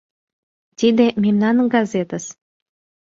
[0.77, 2.25] —Тиде мемнан газетыс.